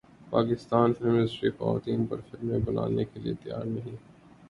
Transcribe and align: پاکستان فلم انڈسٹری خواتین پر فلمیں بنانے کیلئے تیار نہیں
پاکستان 0.31 0.93
فلم 0.93 1.09
انڈسٹری 1.11 1.49
خواتین 1.51 2.05
پر 2.05 2.19
فلمیں 2.27 2.59
بنانے 2.65 3.03
کیلئے 3.05 3.33
تیار 3.43 3.65
نہیں 3.65 3.95